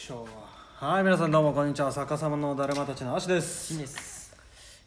[0.00, 0.26] しょ
[0.80, 1.92] うはい皆さんどうもこんにちは。
[1.92, 3.74] 逆さまのだるまたちのアシです。
[3.74, 4.34] いいです。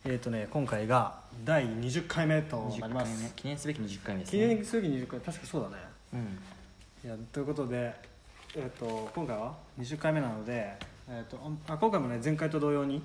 [0.04, 3.28] えっ、ー、とね今回が第20回目となりま20回目。
[3.28, 5.76] す記念すべき20回目です記ね念すべき20回確かそうだね。
[6.14, 6.20] うん。
[7.08, 7.94] いやということで
[8.56, 10.74] えっ、と今回は20回目なので、
[11.08, 11.38] えー、と
[11.68, 13.04] あ今回もね前回と同様に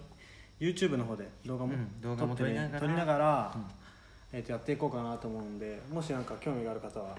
[0.59, 2.80] YouTube の方で動画も,、うん動画も撮りながら。
[2.80, 3.64] 撮りながら、うん。
[4.32, 7.14] えー、とやっていこうかなと思うんでもしなんか興味がある方は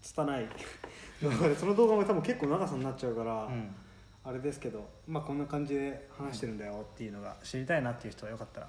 [0.00, 0.46] 拙い
[1.20, 3.74] 動画でその動画も多分結構長さになっちゃうから、うん
[4.24, 8.66] あれですけどまあこんな感じで話してるんだよっていうのが知りたいなっていう人はよかったら。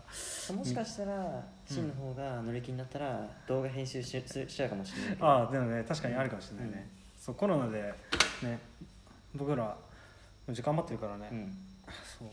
[0.55, 6.89] もしかしたら真の方が乗り気になったら動画編集しししちゃうかもしれないああでもね確かにあるかもしれないね、
[7.19, 7.93] そうコロナで
[8.41, 8.59] ね
[9.35, 9.75] 僕ら
[10.49, 11.57] 時間待ってるからね、うん。
[12.19, 12.27] そう。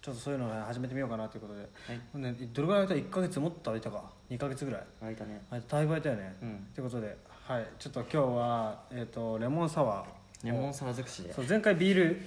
[0.00, 1.66] ちょっとそういうのをね始めてみようかなということで、は
[2.14, 2.20] い。
[2.20, 4.02] ね、どれぐらい空いた？1か月もっと空いたか。
[4.30, 4.82] 2か月ぐらい。
[5.00, 5.40] 空いたね。
[5.50, 6.66] あだいぶ空いたよね、うん。
[6.74, 7.16] ということで
[7.46, 7.66] はい。
[7.78, 11.32] ちょっと今日は、えー、とレモンサワーレモンサワー尽くしで。
[11.32, 12.22] そう前回ビール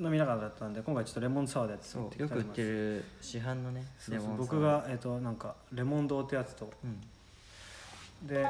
[0.00, 4.36] 飲みながらだったんで今回ちょっとレモンサワーでやってよく売ってる市販のねそモンサワー。
[4.38, 6.72] 僕が、えー、となんかレモン堂ってやつと。
[6.82, 8.26] うん。
[8.26, 8.46] で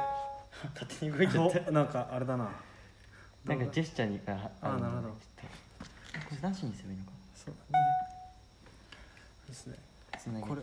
[0.73, 1.59] 勝手に動いちゃった。
[1.69, 2.49] おなんかあれだな。
[3.43, 5.09] なんかジェスチャーにああなるほど。
[5.09, 5.15] こ
[6.41, 7.11] れなしにすればいいのか。
[7.35, 7.85] そうだね。
[9.49, 9.77] ですね。
[10.17, 10.47] つなげて。
[10.47, 10.61] これ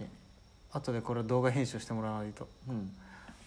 [0.72, 2.48] 後でこれ動画編集してもらわないと。
[2.66, 2.90] うん。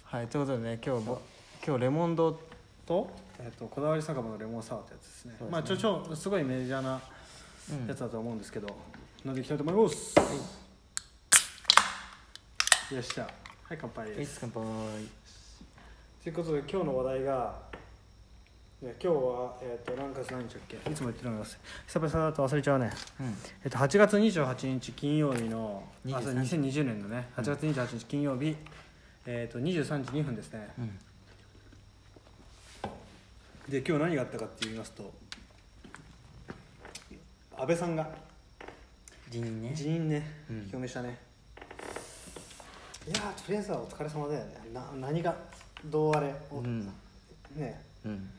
[0.04, 1.20] はいということでね今日ぼ
[1.66, 2.40] 今日レモン堂
[2.86, 5.36] と,、えっとこだわり酒場のレモンサワーってやつですね。
[5.40, 5.48] ね。
[5.50, 7.02] まあちょちょすごいメジャーなうん
[7.88, 8.68] やつだと思うんですけど、
[9.26, 10.16] 飲んでいきたいと思います、
[12.94, 13.24] よっしゃ。
[13.24, 14.64] はい乾杯はいです乾杯。
[16.24, 17.56] ということで今日の話題が、
[18.82, 20.92] ね、今日は、えっと何月何日だっけ？
[20.92, 22.92] いつも言ってるのが久々だと忘れちゃうね。
[23.20, 23.38] うん。
[23.64, 27.30] えっと、8月28日金曜日のあそう23 2020年のね。
[27.38, 28.56] 8月28日金曜日、
[29.26, 30.70] えっと23時2分ですね。
[30.78, 31.00] うん。
[33.70, 35.14] で今日何があったかって言いますと
[37.62, 38.10] 安倍さんが。
[39.30, 39.72] 辞任ね。
[39.76, 40.60] 辞任ね、うん。
[40.62, 41.16] 表明したね。
[43.08, 44.56] いやーとりあえずはお疲れ様だよね。
[44.74, 45.36] な何が
[45.86, 46.88] どうあれ、おうん。
[47.56, 47.80] ね。
[48.04, 48.30] うん。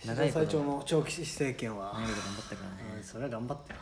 [0.00, 2.14] 史上最長の長期政権は、頑張っ
[2.48, 2.96] たからね。
[2.96, 3.80] うんそれは頑張ったよ。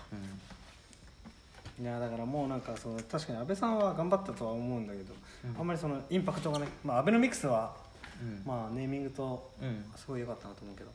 [1.78, 1.84] うん。
[1.84, 5.15] いやだからもうなんかその確かに安倍さんは頑張ったとは思うんだけど、
[5.47, 5.59] うん。
[5.59, 7.75] あんまりそのインパクトがね、まあ、アベノミクスは、
[8.21, 8.43] うん。
[8.44, 9.87] まあ、ネーミングとうん。
[9.97, 10.91] すごい良かったなと思うけど。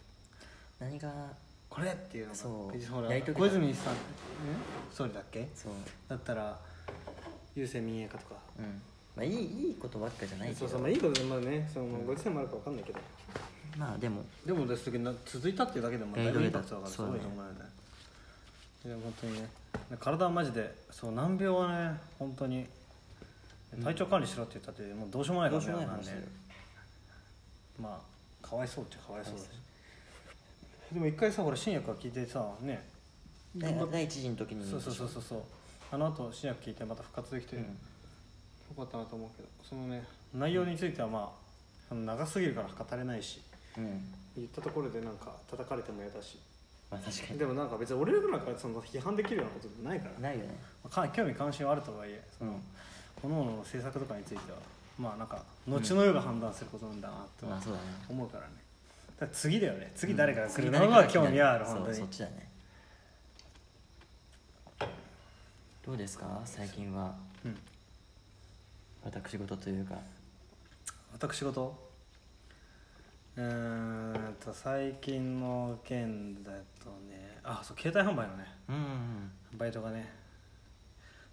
[0.79, 1.11] 何が
[1.69, 2.91] これっていうのがそう。
[2.91, 3.99] ほらやり遂げた小泉さん、ね、
[4.91, 5.47] 総理だっけ？
[5.55, 5.71] そう。
[6.07, 6.59] だったら
[7.55, 8.35] 郵政民営化とか。
[8.57, 8.81] うん。
[9.15, 10.59] まあいいいいことばっかじゃないけど。
[10.61, 12.05] そうそうまあいいことでまあねその、うん。
[12.07, 12.99] ご時世もあるか分かんないけど。
[13.77, 14.23] まあでも。
[14.45, 17.59] でもですけど続いたっていうだけでもだいぶインパクトだからすそうだねごいと思うよね。
[18.85, 19.49] いや本当にね。
[19.99, 22.65] 体はマジでそう難病はね本当に
[23.77, 23.83] うん。
[23.83, 26.27] 体調管理しろって言ったってもうどうしようもないどからねあんなうしようもない話だね。
[27.79, 28.01] ま
[28.43, 29.47] あかわいそうっちゃかわいそうだし
[30.91, 32.87] でも一回さほら新薬が効いてさね。
[33.55, 34.69] 第第一次の時に。
[34.69, 35.41] そうそうそうそうそう。
[35.91, 37.55] あの後新薬効いてまた復活できて。
[37.57, 38.75] ようん。
[38.75, 41.31] かったなと思うけどそのね内容についてはま
[41.91, 43.41] あ長すぎるから語れないし。
[43.77, 44.01] うん。
[44.35, 46.39] 言ったところでなんか叩かれても嫌だし。
[46.89, 47.39] まあ確かに。
[47.39, 50.55] でもなんか別に俺らなんかその批判できるようなことないから、ないよね。
[50.89, 52.61] か興味関心はあるとはいえその、うん。
[53.21, 54.57] 各々の政策とかについては
[54.97, 57.85] まあなんか後の世が判断することなんだなとはまあそうだね。
[58.09, 58.53] 思うからね
[59.19, 59.91] だ次だよね。
[59.95, 60.63] 次誰かが来る。
[60.63, 61.97] 次のが興味はあるそう本当に。
[61.97, 62.49] そっちだね。
[65.85, 66.41] どうですか？
[66.45, 67.15] 最近は。
[67.43, 67.57] うん。
[69.03, 69.95] 私事というか。
[71.13, 71.89] 私事？
[73.35, 76.51] うーんと最近の件だ
[76.83, 77.39] とね。
[77.43, 78.45] あそう携帯販売のね。
[78.69, 80.13] うんうんバイトがね。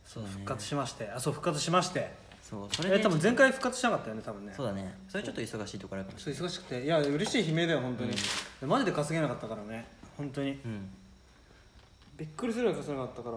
[0.05, 1.09] そう復活しまして。
[1.11, 4.53] あそう復活しましてそうそれでえ多分前回復活しなかったよね多分ね。
[4.57, 4.97] そうだね。
[5.09, 6.85] それちょっと忙しいところあるかもし忙しくて。
[6.85, 8.13] いや嬉しい悲鳴だよ本当に、
[8.63, 9.85] マジで稼げなかったからね。
[10.17, 10.53] 本当に。
[10.53, 10.89] うん。
[12.17, 13.37] びっくりするぐらい稼げなかったから。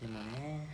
[0.00, 0.68] でもね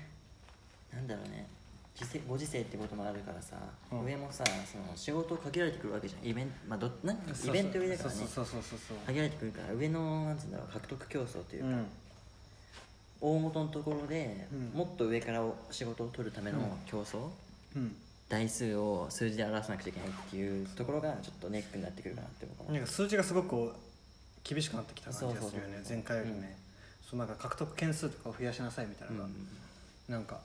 [0.93, 1.47] なんだろうね。
[1.95, 3.57] 時世ご時世ってこともあるからさ、
[3.91, 4.05] うん。
[4.05, 6.29] 上もさその仕事を限られてくるわけじゃん。
[6.29, 7.51] イベントまあどなんそうそう。
[7.51, 8.17] イベント寄りだからね。
[8.17, 11.87] そうそうそうそう限られてくるから上のなんつうんだろう獲得競争というか、そううん
[13.21, 14.79] 大元のところで、うん。
[14.79, 17.19] もっと上から仕事を取るための競争、
[17.77, 17.97] うん。
[18.29, 23.77] 台数を数字で表さなくちゃいけないっていうところがちょっとネックになってくるかなって思うかなんか数字がすごくこう
[24.43, 25.75] 厳しくなってきた感じがするよね。
[25.75, 25.97] そうそうそう。
[25.97, 26.57] 前回よりね、
[27.09, 29.29] そうなんか獲得件数とかを増やしなさいみたいなのが、
[30.09, 30.39] なんか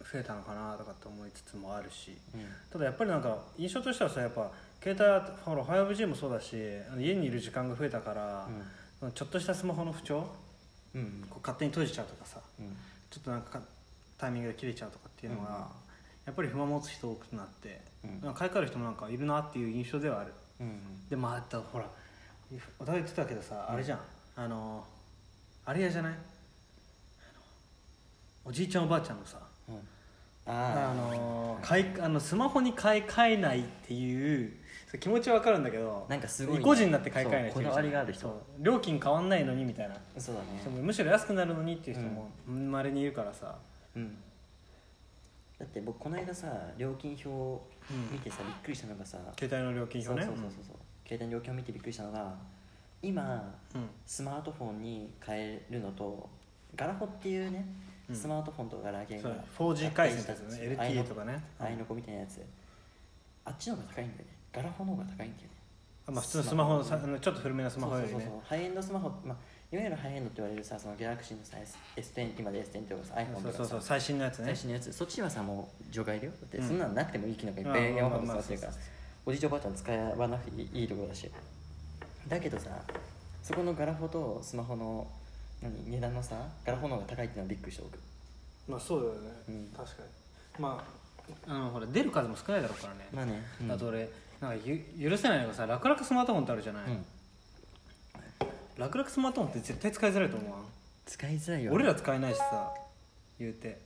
[0.00, 2.16] 増えたのかなとかって思いつつもあるし。
[2.34, 2.40] うん。
[2.72, 4.50] ただやっぱりなんか印象としてはさやっぱ
[4.82, 6.56] 携帯はほら 5G もそうだし
[6.90, 8.48] あの家にいる時間が増えたから、
[9.14, 10.28] ちょっとしたスマホの不調
[10.94, 11.00] うん。
[11.00, 12.76] うんこう勝手に閉じちゃうとかさうん。
[13.10, 13.60] ちょっとなんかか
[14.18, 15.68] タイミングで切れちゃうとかっていうのが、
[16.26, 17.80] やっぱり不満持つ人多くなって、
[18.22, 18.34] うん。
[18.34, 20.32] 買い替える人もなんかいるなっていう印象ではある。
[20.60, 21.86] うんでもあとほら
[22.78, 24.00] お互い言ってたけどさ、あれじゃん。
[24.36, 24.84] あの
[25.64, 26.14] あれやじゃない？
[28.44, 29.38] おじいちゃんおばあちゃんのさ
[29.68, 29.74] うん。
[30.46, 34.52] ああの買いあのスマホに買い替えないっていう
[34.90, 36.62] そう気持ちはわかるんだけどなんかすごいね。
[36.62, 38.22] 意固地になって買い替えない人いるじゃんそうこだわりがある人。
[38.22, 39.94] そう料金変わんないのにみたいな。
[39.94, 40.46] あそうだね。
[40.64, 43.54] そうむしろ安くなるのにっていう人もまれにいるからさ、
[43.94, 44.16] うん。
[45.58, 46.46] だって僕この間さ
[46.78, 47.60] 料金表を
[48.10, 49.18] 見てさ、びっくりしたのがさ。
[49.38, 50.76] 携帯の料金そう表ねそうそうそう。
[51.06, 52.34] 携帯の料金を見てびっくりしたのが
[53.02, 53.90] 今うん。
[54.06, 56.30] スマートフォンに変えるのと
[56.74, 57.66] ガラホっていうね、
[58.08, 58.16] うん。
[58.16, 61.44] スマートフォンとガラケーそうが 4G 回線ね LTE とかね。
[61.58, 62.40] あいの子みたいなやつ。
[63.44, 65.36] あっちの方が高いんだよねガラホの方が高いんだよね。
[66.08, 68.12] あまあ、普通のスマホのさあのちょっと古めのスマホよりね。
[68.12, 68.40] そうそうそう。
[68.40, 69.36] そうハイエンドスマホ、まあ、
[69.72, 73.42] いわゆるハイエンドって言われるさそのギャラクシーのさ S- S10 今で S10 とかさ iPhone とかさ。
[73.42, 74.44] そうそうそう最新のやつね。
[74.46, 74.92] 最新のやつ。
[74.92, 76.32] そっちはさもう除外だよ。
[76.32, 76.68] だってうん。
[76.68, 78.72] そんなのなくてもいい機能がいっまあぱい山ほど使ってるから。
[78.72, 78.92] そうそう
[79.26, 81.30] おじいちゃんおばあちゃん使わなくていいいいところだし。
[82.28, 82.70] だけどさ
[83.42, 85.06] そこのガラホとスマホの
[85.62, 87.98] 何値段のさガラホの方が高いっていうのはびっくりして僕。
[88.68, 89.66] まあそうだよね、うん。
[89.76, 90.62] 確かに。
[90.62, 90.82] ま
[91.46, 93.70] ああのほら出る数も少ないだろうからね、まあね、うん。
[93.72, 94.08] あと俺
[94.40, 97.04] なんかゆ許せないのがさ楽々スマートフォンってあるじゃない、うん。
[98.76, 100.58] 楽々スマートフォンって絶対使いづらいと思うわ
[101.06, 102.72] 使いづらいよ俺ら使えないしさ
[103.38, 103.80] 言うて。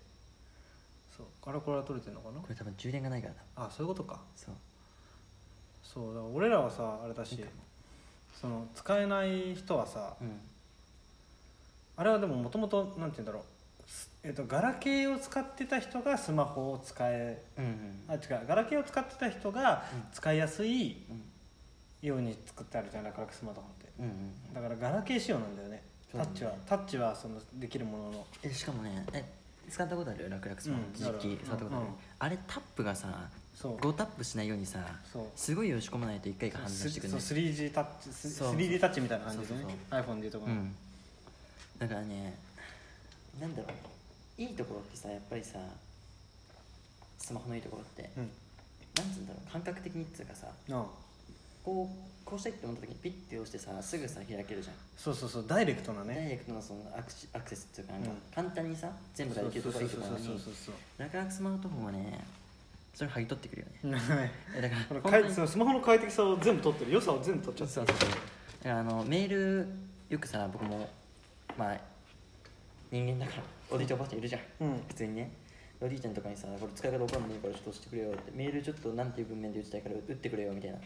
[1.17, 1.27] そう。
[1.45, 2.41] ガラコラ取れてんのかな？
[2.41, 4.21] これ多分充電がないからだあそういうことか。
[4.35, 4.55] そう。
[5.83, 6.15] そう。
[6.15, 7.45] だから俺らはさあれだし
[8.41, 10.41] その使えない人はさうん。
[11.95, 13.47] あれはでももともとなんて言うんだろう、す
[14.25, 17.73] えっとガラケーを使ってた人がスマホを使えうんうん
[18.09, 20.05] あ違うガラケーを使ってた人がうん。
[20.13, 21.23] 使いやすいうん。
[22.07, 23.89] ように作ってあるじゃん楽々スマートフォンって。
[24.01, 25.83] うんうんだからガラケー仕様なんだよね。
[26.13, 28.27] タッチはタッチはそのできるものの。
[28.43, 29.25] えしかもねえ
[29.71, 30.29] 使ったことある？
[30.29, 30.83] 楽々スマホ。
[30.83, 31.87] うん実機使ったことある？
[31.87, 31.93] うん。
[32.19, 33.77] あれタップがさそう。
[33.77, 34.79] 5タップしないようにさ
[35.13, 35.27] そう。
[35.35, 39.77] すごい押し込まないと1回が反応してくるそうね 3G タッチスそう 3D タッチみたいな感じでね。
[39.91, 40.61] そう iPhone でいうところの。
[40.61, 40.75] うん。
[41.79, 42.37] だからね
[43.41, 43.73] なんだろう
[44.39, 45.59] いいところってさやっぱりさ
[47.19, 48.31] スマホのいいところってうん。
[48.95, 50.87] なんつうんだろう感覚的にっつうかさあ
[51.65, 54.75] こうこうしたいって思った時にピッて押してさすぐさ開けるじゃん。
[54.97, 58.17] そうそうそうダイレクトなダイねレクトのそのアクシアクセスっていうかなんかうん。
[58.35, 62.25] 簡単にさ全部ができるとこがいいところなのにそうそうそう楽々スマートフォンはね
[62.95, 64.01] それ剥ぎ取ってくるよね。
[64.55, 66.93] えだからこの本当にかいそのスマホの快適さを全部取ってる。
[66.93, 67.97] 良さを全部取っちゃってそうそう。
[67.99, 68.19] だか
[68.65, 69.67] らあのメール
[70.11, 70.91] よくさ僕も
[71.57, 71.81] まあ
[72.93, 73.43] 人間だから。
[73.71, 74.43] おじいちゃんおばあちゃんいるじゃん。
[74.61, 74.83] うん。
[74.87, 75.33] 普通にね。
[75.81, 78.31] おじいちゃんとかにさこれ使い方わかんないからちょっと押してくれよって。
[78.35, 80.79] メールちょっとなんていう文面で打ちたいから打ってくれよみたいな。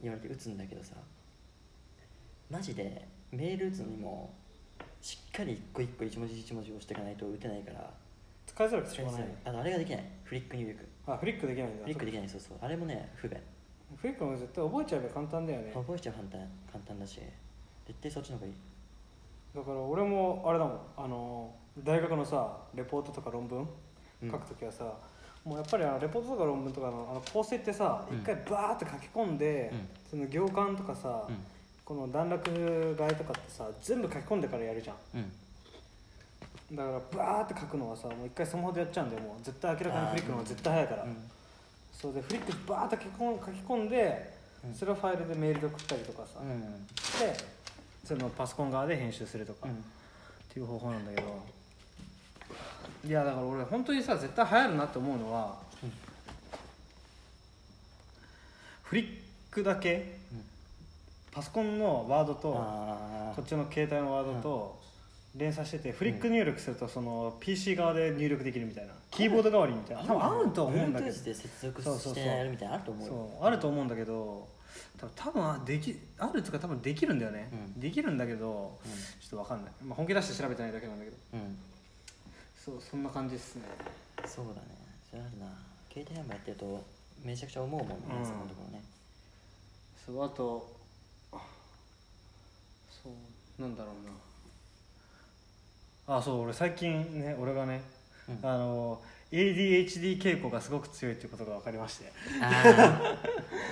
[0.00, 0.94] 言われて打つんだけどさ。
[2.48, 4.32] マジでメール打つのにも
[5.02, 7.90] しっかり一個一個一文字一文字押していかないと打てないから。
[8.46, 10.04] 使いづらくてしょうがないあとあれができない。
[10.24, 10.86] フリック入力。
[11.06, 11.82] あフリックできないんだ。
[11.82, 12.28] フリックできない。
[12.28, 12.58] そうそう。
[12.62, 13.36] あれもね不便。
[13.96, 15.72] フリックも絶対覚えちゃえば簡単だよね。
[15.74, 16.40] 覚えちゃう簡単
[16.72, 17.20] 簡単だし。
[17.86, 18.54] 絶対そっちの方がいい
[19.58, 21.52] だから俺もあれだもんあの
[21.82, 23.68] 大学のさレポートとか論文
[24.22, 24.30] うん。
[24.30, 24.84] 書くときはさ、
[25.44, 28.18] もうやっぱりあのレポートとか論文とかのあの構成ってさうん。
[28.18, 29.88] 一回バーって書き込んで、うん。
[30.10, 31.36] その行間とかさ、うん。
[31.84, 34.96] この段落外とかってさ全部書き込んでからやるじゃん。
[35.14, 36.76] うん。
[36.76, 41.16] だからバーって書くのはさもう一回スマホでやっちゃうんでもう絶対明らかにフリックの方が絶対早いから、うん。
[41.92, 44.34] そうでフリックバーって書き込ん書き込んで、
[44.64, 44.74] うん。
[44.74, 46.86] それをファイルでメールで送ったりとかさ、うん。
[46.86, 47.57] で
[48.08, 49.84] そのパソコン側で編集するとか、っうん。
[50.50, 51.44] ていう方法なんだけど。
[53.06, 55.92] いやだから俺本当にさ絶対流行るなって思うのは、うん。
[58.82, 59.06] フリッ
[59.50, 60.42] クだけうん。
[61.32, 64.78] パソコンのワードとあこっちの携帯のワードと
[65.36, 70.02] 連鎖しててフリック入力するとその PC 側で入力できるみたいなキーボード代わりみたいな。
[70.04, 71.12] 多分合うと思うんだけど。
[71.14, 72.14] そうそう。
[72.14, 72.20] そ
[73.40, 74.48] うあると思うんだけど
[74.98, 77.80] 多分多分あできあるっていうか多分できるんだよね、うん。
[77.80, 78.78] できるんだけど
[79.20, 81.16] ちょっと分かんない、まあ、本気出して調べてないだけなんだけど。
[81.34, 81.58] うん、うん、
[82.56, 83.62] そうそんな感じですね。
[84.26, 84.60] そうだね。
[85.10, 85.46] それあるな。
[85.92, 86.84] 携帯販売やってると
[87.24, 88.24] めちゃくちゃ思うもんね、うん。
[88.24, 88.84] そのところね。
[90.04, 90.76] そうあと
[91.32, 91.38] あ
[93.02, 93.94] そうなんだろう
[96.08, 96.16] な。
[96.16, 97.82] あそう俺最近ね俺がね、
[98.28, 98.38] うん。
[98.42, 99.00] あの
[99.30, 102.12] ADHD 傾向がすごく強いっていうことが分かりまして。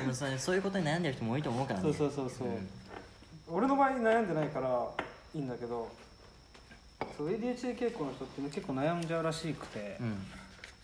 [0.02, 1.84] でもそれそういうことに悩んでる人も多いと思うからね。
[1.84, 2.68] そうそうそうそう、ん。
[3.48, 4.90] 俺の場合悩んでないから
[5.34, 5.90] いいんだけど
[7.16, 10.26] そう ADHD 傾向の人って、ね、結構悩んじゃうらしくて、うん。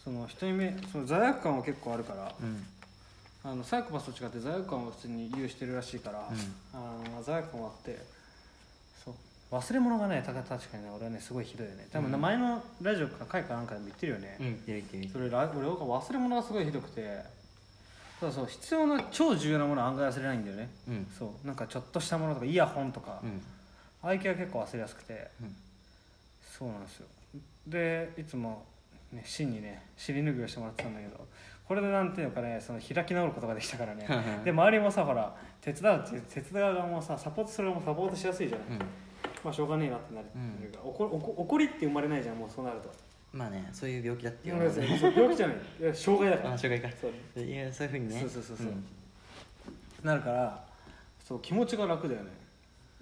[0.03, 2.67] その人にめその罪悪感は結構あるから、うん。
[3.45, 6.55] あのサイコパスと違って罪悪感は普通に有してるらしいから、うん。
[6.73, 7.99] あの罪悪感はあって
[9.53, 11.87] 忘れ物がねた確かにね俺はねすごいひどいよね。
[11.93, 15.11] 多分前のラジオか回かなんかでも言ってるよね、うん。
[15.13, 17.43] それら俺が忘れ物がすごいひどくて。
[18.19, 20.71] そうそう必要な超重要なものは案外忘れないんだよね。
[20.89, 21.07] うん。
[21.19, 21.47] そう。
[21.47, 23.43] なんかちょっとしたものとかイヤホンとか、うん。
[24.01, 25.29] は結構忘れやすくて。
[25.43, 25.57] うん。
[26.59, 27.07] そうなんですよ。
[27.67, 28.65] でいつも、
[29.13, 31.27] ね、真にね尻拭いをしてもらってたんだけど。
[31.69, 34.07] これでなんていうのかねその開き直ることができたからね。
[34.45, 38.79] で周りもさほら手伝う手伝う側もさサポートする側もサポートしやすいじゃない、うん
[39.45, 42.93] まあしょうがねえなってなるうんから、怒怒怒りって生まれないじゃんもうそうなると。
[43.33, 45.57] まあねそういう病気だっていういやそう病気じゃない。
[45.81, 46.55] いや障害だから。
[46.55, 46.97] あ障害か。
[47.01, 47.43] そう。
[47.43, 48.21] いやそういうふうにね。
[48.21, 48.85] そうそうそうそう、ん。
[50.05, 50.65] なるから
[51.25, 52.31] そう気持ちが楽だよね、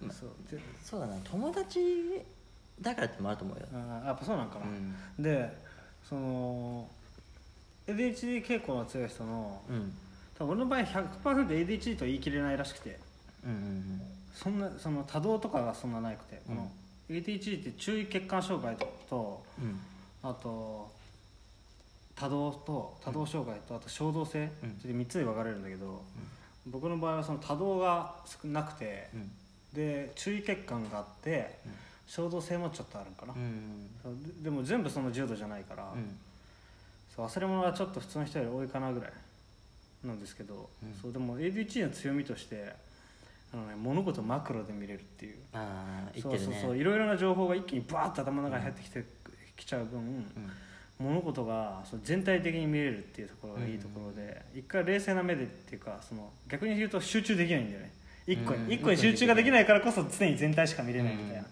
[0.01, 0.31] まそう。
[0.51, 1.81] でそうだな友達
[2.81, 3.67] だからってもあると思うよ。
[3.75, 5.23] あやっぱそうなんかな、うん。
[5.23, 5.53] で
[6.09, 6.89] その
[7.87, 9.93] ADHD 傾向の強い人のうん。
[10.39, 12.99] 多分俺の場合 100%ADHD と言い切れないらしくて。
[13.45, 14.03] うんうん
[14.41, 16.71] そんなその多動とかがそんななくて、この
[17.11, 18.77] ADHD って注意欠陥障害
[19.09, 19.79] とうん。
[20.23, 20.91] あと
[22.15, 24.71] 多動と多動障害とあと衝動性、うん。
[24.71, 26.03] って3つに分かれるんだけど、
[26.67, 29.31] 僕の場合はその多動が少なくてうん。
[29.75, 31.73] で注意欠陥があってうん。
[32.07, 33.41] 衝動性もちょっとあるんかな、で
[34.45, 36.17] でも全部その重度じゃないから、うん。
[37.15, 39.13] そう忘れ物がちょっと普通の人より多いかなぐらい
[40.05, 40.95] なんですけど、うん。
[41.01, 42.75] そうでも ADHD の強みとして
[43.53, 45.37] あの、ね、物事をマクロで見れるっていう。
[45.53, 46.57] ああ言そうってるね。
[46.61, 49.05] そうそういろいろな情報が一気にバーッと頭の中に入ってきて、
[49.57, 50.27] きちゃう分、うん。
[50.99, 57.93] 物事がそう全体的に見れるっていうところがいいところで、一回冷静な目でっていうかその逆に言うと集中できないんだよね。
[58.27, 58.73] 一個に、うん。
[58.73, 61.45] 一個に集中ができないからこそ常に全体しか見れないみたいな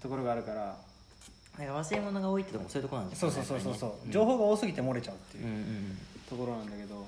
[0.00, 0.76] ところがあるから、
[1.58, 3.74] なんか忘れ物が多いってとこもそういうところなんですそうそうそうそう。
[3.74, 5.44] そう、情報が多すぎて漏れちゃうっていう
[6.28, 7.06] ところなんだけど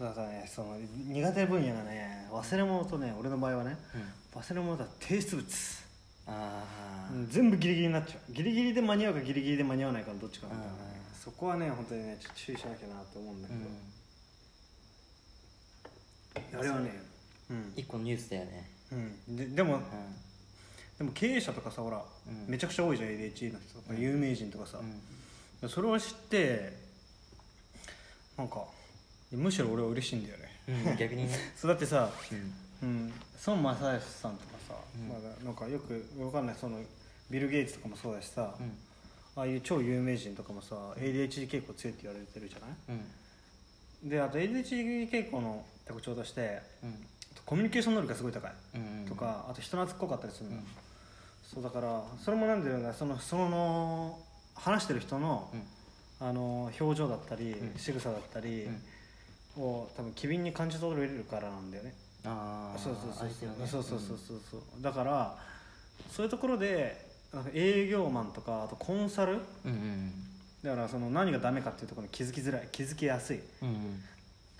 [0.00, 4.00] だからねその苦手分野がね忘れ物とね俺の場合はねうん。
[4.00, 5.46] うん忘れ物と提出物、
[6.26, 6.64] あ
[7.08, 8.32] あうん全部ギリギリになっちゃう。
[8.32, 10.78] ギリギリで間に合うかギリギリで間に合わないかのどっちかなんだよね。
[11.12, 13.62] あそこはね本当にねちょっと注意しなきゃなと思うんだけうん。
[16.52, 17.00] ど、あれはね
[17.48, 17.54] う。
[17.54, 17.72] ん。
[17.76, 18.68] 一個のニュースだよね。
[18.90, 19.80] うん、ででもう
[20.98, 22.46] でも経営者とかさほら、うん。
[22.48, 24.00] めちゃくちゃ多いじゃん ADHD の人とか、うん。
[24.00, 25.68] 有名人とかさ、ん。
[25.68, 26.72] それを知って
[28.36, 28.64] なんか
[29.32, 31.38] むしろ俺は嬉しいんだよね、うん逆にね。
[31.56, 32.54] そうだってさ、うん。
[32.82, 33.12] うん、
[33.46, 35.08] 孫正義さんとかさ、うん。
[35.08, 36.80] まだなんかよくわかんないその
[37.30, 38.78] ビル・ゲイツとかもそうだしさ、うん。
[39.36, 42.70] ああいう超有名人とかもさ ADHD 傾向強いって言われてるじゃない？
[44.02, 44.08] うん。
[44.08, 47.06] であと ADHD 傾向の特徴としてうん。
[47.44, 48.52] コミュニケーション能力がすごい高い。
[48.74, 50.66] うんとか、あと人懐っこかったりするの、うん。
[51.52, 54.18] そうだからそれもなんでだそのその
[54.54, 55.50] 話してる人の,、
[56.20, 56.26] うん。
[56.26, 57.78] あの表情だったり、うん。
[57.78, 58.82] 仕草だったりうん
[59.56, 61.94] を多分機敏に感じ取れるからなんだよね。
[62.24, 63.66] ああそうそうそうそう、ね。
[63.66, 64.82] そうそうそうそうそう。
[64.82, 65.36] だから
[66.10, 67.04] そういうところで
[67.52, 69.32] 営業マンとかあとコンサル
[69.64, 70.12] うんうん
[70.62, 73.40] だからその何がダメかっていうところに気づきづらい気づきやすい。
[73.62, 74.02] うんうん。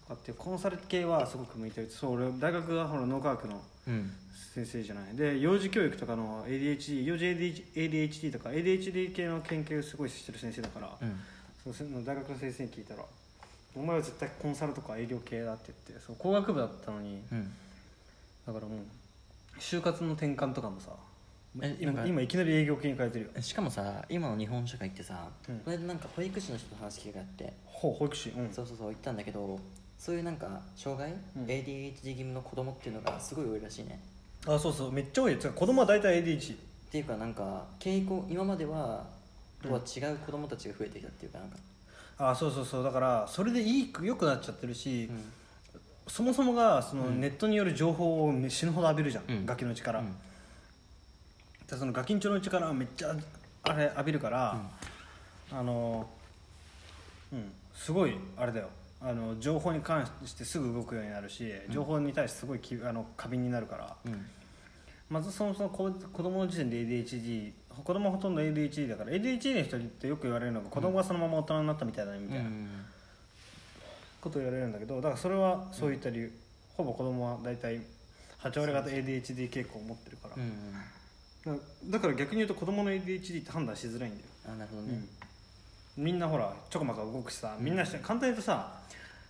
[0.02, 1.90] とかっていうコンサル系はすごく向いてる。
[1.90, 4.12] そう俺大学がほら脳科学のうん。
[4.54, 5.16] 先生じゃない。
[5.16, 11.20] で幼児教育とかの ADHD 幼児 ADHD とか ADHD 系の研究すごいしてる先生だから、うん。
[11.64, 13.02] そうその大学の先生に聞いたら
[13.76, 17.52] 「お前は絶対コンサルとか営業系だ」って言ってそう工学部だったのにうん。
[18.46, 18.78] だからもう
[19.58, 20.90] 就活の転換とかもさ
[21.62, 23.42] え今なんか今いきなり営業系に変えてるよ。
[23.42, 25.58] しかもさ今の日本社会ってさ、うん。
[25.60, 28.52] これでなんか保育士の人と話す機会があって、ほう保育士うん。
[28.52, 29.58] そうそうそう言ったんだけど
[29.96, 31.46] そういうなんか障害、うん。
[31.46, 34.00] ADHD 気味の子供っていうのがすごい多いらしいね。
[34.46, 34.92] あそうそう。
[34.92, 35.38] めっちゃ多いよ。
[35.38, 36.56] つ子供は大体 ADHD っ
[36.90, 39.06] ていうかなんか傾向今までは
[39.62, 41.56] とは違う子供たちが増えてきたっていうかなんか、
[42.18, 45.24] あそうそうそうだからそれでいい良くなっちゃってるし、うん。
[46.06, 47.20] そもそもがそのうん。
[47.20, 49.46] ネットによる情報を死ぬほど浴びるじゃん、うん。
[49.46, 50.14] ガキのうちから、うん。
[51.66, 53.16] でそのガキンチョのうちからめっちゃ
[53.62, 54.60] あれ浴びるから、
[55.50, 56.06] あの
[57.32, 58.68] うんすごいあれだよ。
[59.00, 63.96] あの情報に関してすぐ動くようになるし情報に対してすごいきあの過敏になるから。
[64.06, 64.26] うん。
[65.10, 72.44] まずそもそも子子供の時点で ADHD 子供はほとんど ADHD だから ADHD の人ってよく言われるのが子供がそのまま大人になったみたいだねみたいな
[74.20, 76.32] ことを言われるんだけどだからそれはそういった理由、
[76.76, 77.80] ほぼ子供は大体
[78.42, 81.58] 8割方 ADHD 傾向を持ってるから、だ
[81.90, 85.04] だから逆に言うと子供の ADHD って判断しづらいんだよ、あなるほどね、
[85.96, 88.80] みんなほらちょこまか動くしさみんな簡単に言うとさ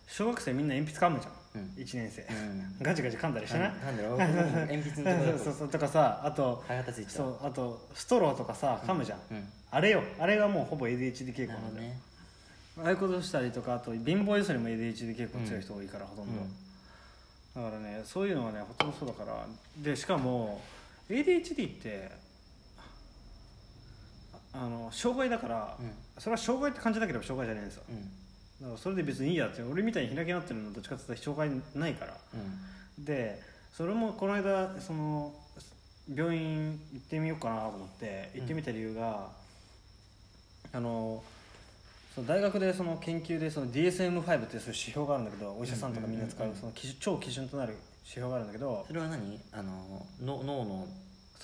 [0.06, 2.76] 小学生みんな鉛筆噛むじゃん1年生、うん。
[2.82, 3.96] ガチガチ噛んだりしてない、なん。
[3.96, 5.38] だろう鉛筆のところ。
[5.38, 9.49] そうそうとかさあとあとストローとかさ噛むじゃん、うん。
[9.70, 10.02] あれよ。
[10.18, 11.82] あれがもうほぼ ADHD 傾向なんだ
[12.82, 17.64] ああいうことしたりとかあと貧乏ゆすりも ADHD 傾向強い人多いから、ほとんど、うん。
[17.64, 19.46] だからねそういうのはねほとんどそうだから。
[19.78, 20.61] でしかも
[21.08, 22.11] ADHD って
[24.52, 25.92] ああの障害だから、うん。
[26.18, 27.84] それは障害って感じなければ障害じゃないんですよ。
[27.88, 28.11] うん
[28.64, 32.16] だからそれで別にいいやって俺みたいに開き直ってるのどっちかっていうと障害ないから。
[32.97, 33.04] うん。
[33.04, 33.42] で
[33.76, 35.35] それもこの間その
[36.12, 39.30] 病院行ってみようかなと思って行ってみた理由が、
[40.73, 41.23] あの
[42.14, 49.40] その大学でその研究でその DSM-5 っていう指標があるんだけどお医者さんとかみんな使うその基準超基準となる指標があるんだけどそれは何？
[49.52, 50.87] あのの脳の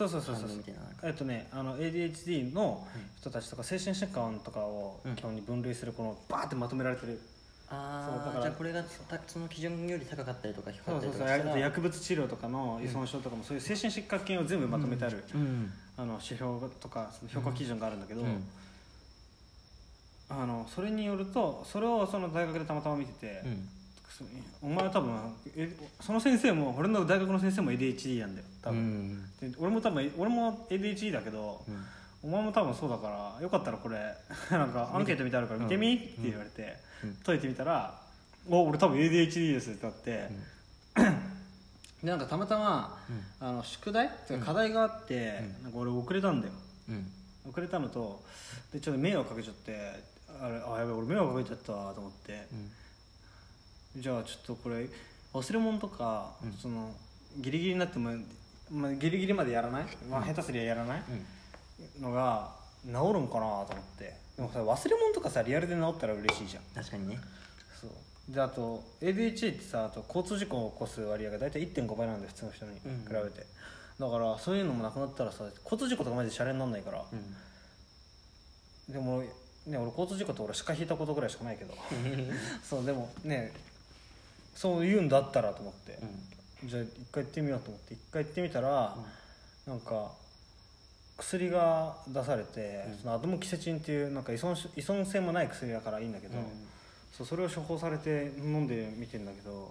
[0.09, 0.47] そうそうそうそう。
[0.47, 2.87] 反応みたいなえっとねあの ADHD の
[3.21, 7.21] 人たちとか精神疾患とかを基本に分類するこのバーってまとめられてる、
[7.69, 11.27] ああじゃあこれがたその基準より高かったりとか低かったそうそうそう。
[11.27, 11.51] りとかしたら。
[11.51, 15.73] あと薬物治療とかの依存症とかもそういう精神疾患系を全部まとめてある、うん。
[15.97, 18.45] あの指標とかその評価基準があるんだけど、うん。
[20.31, 23.69] あのそれによるとそれをその大学でたまたま見てて、うん。
[23.79, 23.80] そ
[24.63, 25.15] お前は多分
[25.57, 29.23] えその先生も俺の大学の先生も ADHD なんだよ多う分、ん。
[29.41, 31.85] で俺も多分俺も ADHD だけど、うん。
[32.23, 33.09] お前も多分そうだか
[33.39, 33.97] らよかったらこれ
[34.51, 37.17] なんかアンケート見てあるから見てみ、うんって言われて、うん。
[37.25, 37.99] 解いてみたら
[38.49, 40.29] 「お俺多分 ADHD です」ってなって、
[42.03, 42.99] でなんかたまたま
[43.41, 46.53] あの宿題って課題があって、なんか俺遅れたんだよ。
[46.89, 47.11] うん。
[47.49, 48.23] 遅れたのと
[48.73, 50.03] でちょっと迷惑かけちゃって
[50.41, 52.71] あれあやべえ俺迷惑かけちゃったわと思ってうん
[53.97, 54.89] じゃあちょっとこれ
[55.33, 56.53] 忘れ物とか、うん。
[56.53, 56.91] その
[57.39, 58.11] ギリギリになっても、
[58.71, 61.03] まあ、ギリギリまでやらない、まあ、下手すりゃやらない、
[61.99, 62.03] うん。
[62.03, 62.53] のが
[62.85, 64.15] 治るんかなと思って。
[64.37, 66.63] でもさ忘れ物とかさリアルで治ったら嬉しいじゃん。
[66.75, 67.19] 確かにね。
[67.81, 68.35] そう。
[68.35, 72.73] であと ADHD ってさあと交通事故を起こす割合が大体1.5倍なんで普通の人に。
[72.75, 73.47] 比べて、
[73.99, 78.95] だからそういうのもなくなったらさ交通事故とかマジでシャレになんないから、うん。
[78.95, 79.29] でもね
[79.67, 81.75] 俺交通事故って俺鹿引いたことぐらいしかないけど。
[82.63, 83.53] そうでもね
[84.55, 85.99] そう言うんだったらと思って、
[86.65, 87.95] じゃあ一回行ってみようと思って。
[87.95, 88.97] 一回行ってみたら、
[89.67, 90.13] なんか
[91.17, 92.99] 薬が出されて、うん。
[92.99, 96.45] そのアドモキセチンっていうなんか依存し依存性もない薬だからいいんだけど、うん。
[97.13, 99.71] そうそれを処方されて飲んでみてんだけど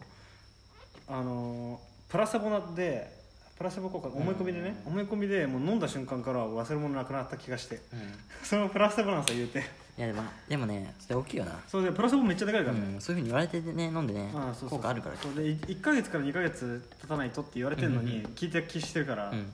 [1.07, 3.18] あのープラセボで
[3.59, 4.93] プラセボ効果思い込みでね、うん。
[4.93, 7.99] 思い込みでもう飲んだ瞬間から忘れ物なくなった気がしてうん。
[8.41, 9.59] そのプラセボなんさ言うて。
[9.59, 11.59] いやでもでもねそれ大きいよな。
[11.67, 14.31] それでプラセボめっちゃでかいからね、うんそういうふうに言われてね飲んでね
[14.69, 19.53] 効果あるからそうで1か月から2か月経たないとって言われてるのに、聞いて気してるから、うん。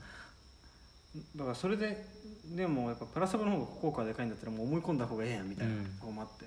[1.35, 2.05] だからそれで
[2.45, 5.85] でもやっぱプラセボの方が効果がでかいんだったらもう思い込んだ方がええやんみたいなうん。
[5.99, 6.45] こうもあって、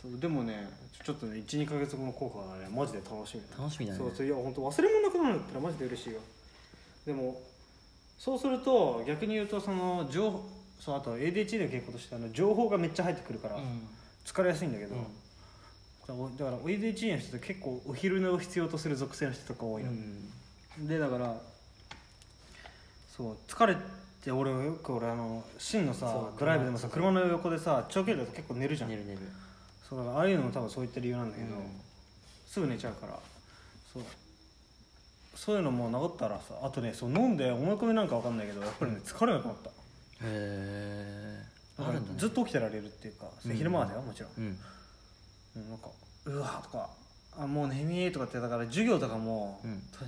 [0.00, 0.70] そうでもね
[1.04, 3.98] ちょっとね12か月後の効果がねマジで楽しみ楽しみだね。
[3.98, 6.20] そうそういや本当忘れ物なくなるんだったらマジで嬉しいよ
[7.08, 7.40] でも
[8.18, 10.46] そうすると逆に言うとその情報
[10.78, 13.56] そうあと ADHD の傾向としてあの情報がめっちゃ入ってくるから
[14.26, 19.90] 疲れやすいんだけど、だから ADHD の人って結構お昼寝を必要とする属性の人とか多いの、
[20.86, 21.34] でだから
[23.16, 23.76] そう疲れ
[24.22, 28.90] て俺よく俺あの真のさドライブでもさ車の横でさ長距離だと結構寝るじゃん。
[28.90, 29.18] 寝る寝る。
[29.88, 31.62] そうだからああいうのも多分そういった理由なんだけど、うん。
[32.46, 33.18] すぐ寝ちゃうから。
[33.92, 34.02] そう
[35.38, 39.70] そういうのも治ったらさあとねそう飲んで思い込みなんか分かんないけどやっぱりね疲れなくなった。
[39.70, 39.72] へ
[40.24, 41.42] え
[41.78, 44.58] だからずっと起きてられるっていうか、昼間はだよもちろん、うん。
[45.56, 45.88] うんなんか
[46.24, 46.90] うわーとか
[47.38, 49.80] あもう眠いとかってだから授業とかも、うん。
[49.92, 50.04] と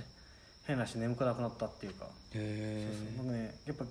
[0.67, 3.85] 変なし眠くなくなったっていうか、へえ僕ねやっぱ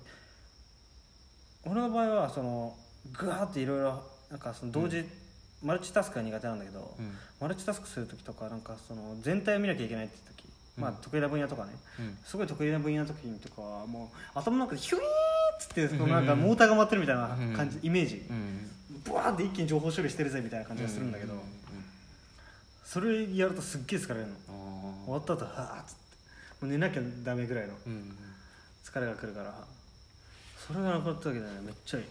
[1.65, 2.75] 俺の場合はその
[3.19, 5.03] グワーっていろいろなんかその同時、
[5.63, 7.17] マルチタスクが苦手なんだけど、うん。
[7.39, 10.40] マルチタスクする時とかなんかその全体を見なきゃいけないって時、
[10.77, 10.95] まあうん。
[10.97, 11.71] 得意な分野とかね。
[11.99, 12.17] うん。
[12.23, 15.07] すごい得意な分野の時とかはもう頭の中でヒュイーンっ
[15.59, 17.85] つってそのなんかモーターが回ってるみたいな感じ、うん。
[17.85, 18.25] イメージ。
[18.29, 18.69] うん。
[19.03, 21.33] ブワーって一気に情報処理してるぜみたいな感じがするんだけど、
[22.83, 24.35] それやるとすっげえ疲れるの。
[25.05, 26.01] 終わった後はーっつって。
[26.61, 28.15] もう寝なきゃダメぐらいのうん。
[28.83, 29.53] 疲れがくるから。
[30.67, 32.05] それがなくなっただけでねめっちゃいい。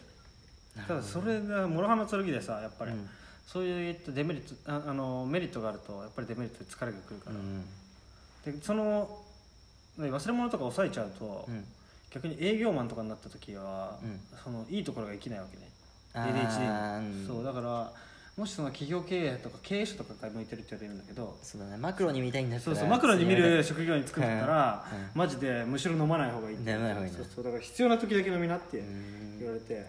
[0.89, 3.09] ただそれが諸刃の剣でさやっぱり、うん。
[3.47, 7.65] そういったデメリットああのメリットがあるとやっぱりデメリットで疲れがくるから、うん
[8.45, 9.19] でその
[9.99, 11.65] ね忘れ物とか抑えちゃうと、うん。
[12.13, 14.21] 逆に営業マンとかになった時は、うん。
[14.43, 15.69] そのいいところが生きないわけね。
[16.15, 17.27] ADHD うん。
[17.27, 17.93] そうだから
[18.37, 24.99] もしその企業経営とか経営者とかが向いてるって言われるんだけどそうだねマクロに見たいんだそうそうマクロに見る職業に作ったら、うん。
[24.99, 25.11] うん。
[25.15, 27.19] マジでむしろ飲まない方がいいって飲まない方がいいね。
[27.19, 29.39] そうそうだから必要な時だけ飲みなってうん。
[29.39, 29.87] 言われて、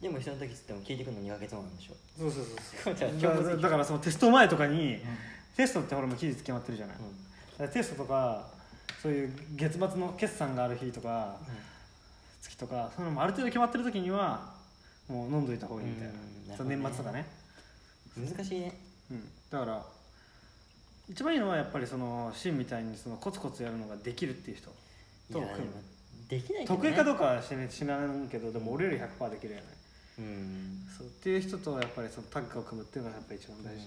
[0.00, 1.94] でも人の時っても聞いてくるの2ヶ月後なんでしょ？
[2.18, 3.58] そうそうそうそう。
[3.60, 5.00] だからそのテスト前とかに、
[5.56, 7.23] テストってほらもう期日決まってるじゃない、だから
[7.72, 8.46] テストとか
[9.02, 11.36] そういう月末の決算がある日とか
[12.40, 14.54] 月とかそういうのもある程度決まってる時には
[15.08, 17.26] もう飲んどいた方がいいみたいな,、うんその年末とかね、
[18.16, 18.72] 難しいね。
[19.10, 19.84] うん、だから
[21.08, 24.74] 一番いいのはやっぱりそのシンみたいにそのコツコツやるのができるっていう人と
[25.32, 25.46] 組む。
[25.46, 25.62] いや
[26.28, 29.66] できないね、得意かどうかは知ら知らないけどでも俺より100%できるよね
[30.18, 30.86] うん。
[30.96, 33.86] そうっていう人とやっぱりそのタッグを組むっていうのがやっぱり一番大事、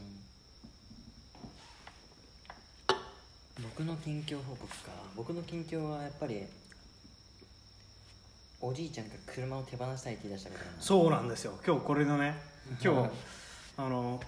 [3.61, 4.91] 僕の近況報告か。
[5.15, 6.43] 僕の近況はやっぱり
[8.61, 10.71] おじいちゃんが車を手放したいって言い出したからな。
[10.79, 11.53] そうなんですよ。
[11.65, 12.35] 今日これのね
[12.83, 13.09] 今日
[13.77, 14.19] あの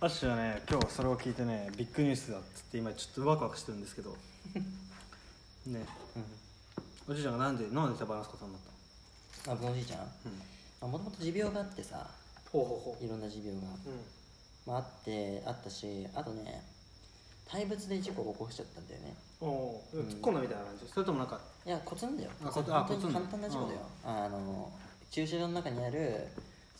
[0.00, 4.16] アッシュはね今日それを聞いてねビッグニュースだっつって今ちょっとワクワクしてるんですけど。
[5.66, 5.86] ね。
[7.08, 8.60] おじいちゃんがなんでなんで手放すことになっ
[9.44, 10.12] たあ僕のおじいちゃん？
[10.82, 10.90] うん。
[10.90, 12.10] もともと持病があってさ。
[12.52, 13.70] ほうほうほいろんな持病が、う
[14.66, 16.62] まあ、あってあったしあとね
[17.48, 19.10] 対物で事故を起こしちゃったんだよね。
[19.10, 22.30] んおお突っ込んだみたいな感じそれともなんかいやコツなんだよ。
[22.44, 23.80] あコツ本当に簡単な事故だよ。
[24.04, 24.72] あの
[25.10, 26.26] 駐車場の中にある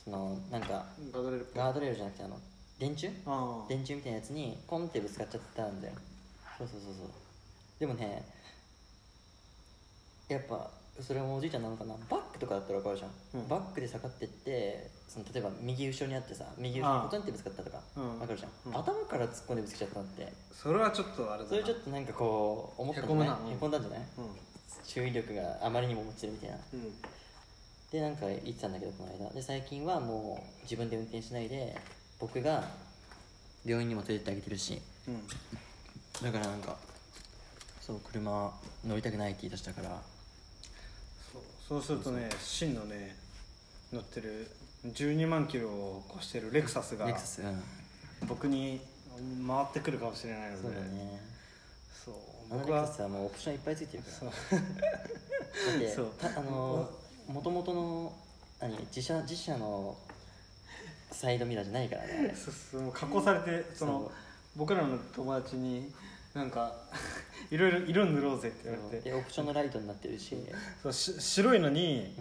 [0.04, 1.62] そのなんかガードレールっぽい。
[1.62, 2.40] ガードレールじゃなくてあの
[2.78, 3.12] 電柱？
[3.26, 5.94] ああ電柱みたいなやつにコンってぶつかっちゃったんだよ。
[6.58, 7.06] そうそうそうそう。
[7.78, 8.24] でもね
[10.28, 10.70] やっぱ
[11.00, 13.48] それもおじいちゃんなのかなバックとかだったら分かるじゃん、うん。
[13.48, 18.18] バックで下がってってその例えば右後ろにあってさ右後ろにコトンってぶつかったとかうん。
[18.18, 18.76] 分かるじゃん、うん。
[18.78, 20.32] 頭から突っ込んでぶつけちゃったのって。
[20.52, 21.48] それはちょっとあれだな。
[21.50, 23.52] それちょっとなんかこう思ったんじゃないへこん。
[23.52, 24.00] へこんだんじゃない？
[24.00, 24.06] うん。
[24.86, 26.94] 注意力があまりにも落ちてるみたいなうん。
[27.92, 29.34] でなんか言ってたんだけどこの間。
[29.34, 31.76] で最近はもう自分で運転しないで
[32.18, 32.64] 僕が
[33.64, 34.80] 病院にも連れてってあげてるし。
[35.08, 35.26] うん。
[36.22, 36.76] だからなんか
[37.80, 38.52] そう車
[38.84, 40.00] 乗りたくないって言い出したから
[41.66, 43.16] そうするとね真のね
[43.92, 44.50] 乗ってる
[44.86, 47.62] 12万キロを超してるレクサスがレクサスうん。
[48.28, 48.80] 僕に
[49.46, 51.20] 回ってくるかもしれないのでそうだね。
[52.04, 52.14] そう。
[52.50, 54.32] 僕はクサスはもうオプションいっぱいついてるから。
[55.94, 56.06] そう。
[56.20, 56.90] だってあの
[57.28, 58.12] もともとの
[58.60, 59.96] 何自社自社の
[61.10, 64.10] サイドミラーじゃないからねそうそうもう加工されてその
[64.54, 65.90] 僕らの友達に
[66.36, 66.70] なんか
[67.50, 69.10] いろいろ色塗ろうぜって言われて。
[69.10, 70.36] でオプションのライトになってるし、
[70.82, 72.14] そうし白いのに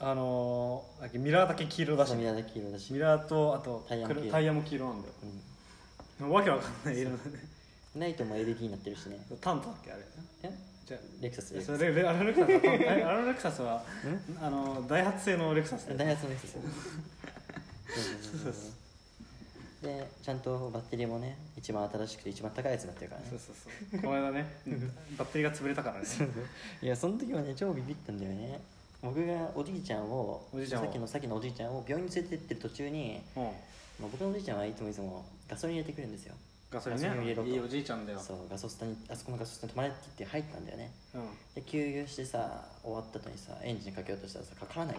[0.00, 2.14] うん、あのーミラーだけ黄色だし。
[2.14, 2.92] ミラーだけ黄色だし。
[2.94, 4.00] ミラーとあとタイ
[4.46, 4.88] ヤも黄色。
[4.88, 5.14] なんだよ。
[6.20, 6.30] うん。
[6.30, 7.20] わけわかんない色だね
[7.96, 9.18] ライトも LED になってるしね。
[9.42, 10.02] タントだっけあれ。
[10.44, 10.50] え？
[10.86, 11.84] じゃレクサスあレクサス。
[11.84, 12.56] レあのレクサスは
[13.20, 13.84] あレクサスは
[14.40, 16.52] あのダイハツ製のレクサスダイハツのレクサス。
[17.92, 18.00] そ
[18.38, 18.79] うそうそう
[19.82, 23.26] でちゃんとバッテリーもね一番新しくて一番高いやつになってるからね。
[23.30, 23.56] そうそう
[23.92, 24.00] そう。
[24.02, 24.46] この間ね
[25.16, 26.06] バッテリーが潰れたからね。
[26.82, 28.60] いやその時はね超ビビったんだよね。
[29.02, 30.66] 僕がおじいちゃんをゃんを。
[30.66, 33.42] さっきのさっきのおじいちゃんを病院に連れてってる途中に、うん。
[33.44, 33.52] まあ、
[34.00, 36.34] 僕のおじいちゃんはいつもいつもガソリン入れてくるんですよ。
[36.70, 37.48] ガソリンガソリン入れろと。
[37.48, 38.20] ねいいおじいちゃんだよ。
[38.20, 40.92] そうガソスタにあそこのガソスタに泊まれって言って入ったんだよね。
[41.14, 41.22] うん。
[41.54, 44.96] で給油してさ終わった後にさエンジンかけようとしたらさかからない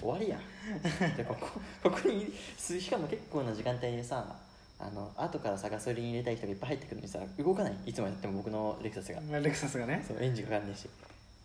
[0.00, 0.38] 終わりや。
[1.16, 4.36] でここここにしかも結構な時間帯でさ
[4.78, 7.74] あの後からさガソリン入れたい人がいっぱい入ってくるのにさ動かない。
[7.86, 9.20] いつまでやっても僕のレクサスが。
[9.38, 10.04] レクサスがね。
[10.06, 10.88] そうエンジンかかんねえし。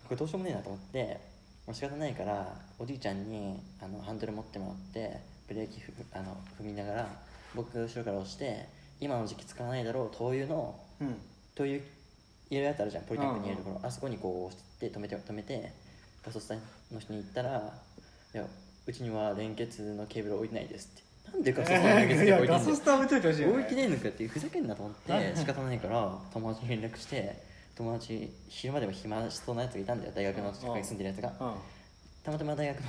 [0.06, 1.20] これどうしようもねえなと思って、
[1.66, 7.10] まあ、仕方ないからおじいちゃんにあのハンドル持ってもらってブレーキふあの踏みながら
[7.56, 8.68] 僕が後ろから押して
[9.00, 11.18] 今の時期使わないだろう灯油のうん。
[11.56, 11.82] 灯油入
[12.52, 13.04] れるやつあるじゃん。
[13.06, 13.88] ポリタンクに入れるところ。
[13.88, 15.72] あそこにこう押して止めて止めて
[16.24, 16.56] ガソスタ
[16.94, 17.74] の人に言ったら
[18.36, 18.46] 「いや
[18.86, 21.06] うちには連結のケーブル置いてないです」って。
[21.32, 23.54] なんでガソスタの連結いやケーブル置いてんの ガソスタ置いといてほしいよね。
[23.54, 27.42] 置いてねえのかっていうふざけんなと思って仕方ないから友達に連絡して
[27.76, 30.14] 友達昼間でも暇しそうなやつがいたんだよ。
[30.14, 31.30] 大学の近くに住んでるやつが。
[31.30, 31.56] うん。
[32.24, 32.84] たまたま大学の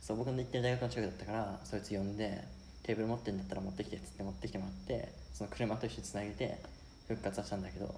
[0.00, 2.44] そう僕の行ってる大学の近くだったからそいつ呼んで
[2.84, 6.58] テーブル持ってんだったら持ってきてっつって持ってきてもらってその車と一緒につなげて
[7.08, 7.92] 復活はしたんだけど、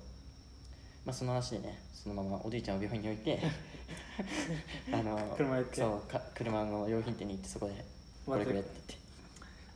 [1.08, 3.40] まあ、その足でねそのままおじいちゃんを病院に置いて
[4.92, 5.80] あの車行って。
[5.80, 7.82] そうか車の用品店に行ってそこで
[8.26, 8.84] これくれって言っ